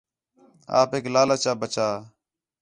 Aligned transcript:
آپیک 0.79 1.05
لالچ 1.13 1.43
آ 1.51 1.53
ٻَچا 1.59 1.87